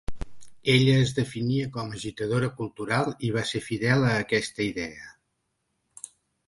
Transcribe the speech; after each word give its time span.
Ella 0.75 0.95
es 1.01 1.11
definia 1.17 1.67
com 1.75 1.93
‘agitadora 1.97 2.49
cultural’ 2.63 3.13
i 3.29 3.33
va 3.37 3.45
ser 3.53 3.65
fidel 3.69 4.09
a 4.09 4.19
aquesta 4.25 4.69
idea. 4.73 5.17